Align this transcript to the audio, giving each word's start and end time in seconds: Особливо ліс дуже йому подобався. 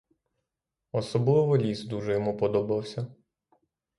Особливо 0.91 1.57
ліс 1.57 1.83
дуже 1.83 2.13
йому 2.13 2.37
подобався. 2.37 3.15